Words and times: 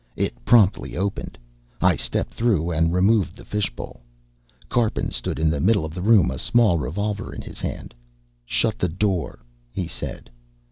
It 0.15 0.33
promptly 0.45 0.97
opened, 0.97 1.37
I 1.79 1.95
stepped 1.95 2.33
through 2.33 2.71
and 2.71 2.91
removed 2.91 3.35
the 3.35 3.45
fishbowl. 3.45 4.01
Karpin 4.67 5.11
stood 5.11 5.37
in 5.37 5.47
the 5.47 5.61
middle 5.61 5.85
of 5.85 5.93
the 5.93 6.01
room, 6.01 6.31
a 6.31 6.39
small 6.39 6.79
revolver 6.79 7.31
in 7.31 7.43
his 7.43 7.61
hand. 7.61 7.93
"Shut 8.43 8.79
the 8.79 8.89
door," 8.89 9.43
he 9.69 9.87
said. 9.87 10.31